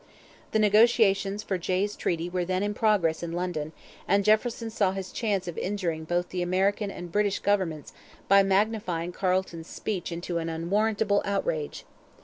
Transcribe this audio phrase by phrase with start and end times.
[0.49, 3.71] The negotiations for Jay's Treaty were then in progress in London,
[4.07, 7.93] and Jefferson saw his chance of injuring both the American and British governments
[8.27, 11.85] by magnifying Carleton's speech into an 'unwarrantable outrage.'